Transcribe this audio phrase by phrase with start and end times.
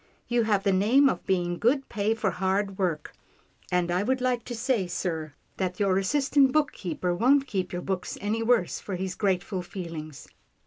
[0.27, 3.13] You have the name of being good pay for hard work,
[3.71, 8.17] and I would like to say, sir, that your assistant bookkeeper won't keep your books
[8.19, 10.27] any worse for his grateful feelings.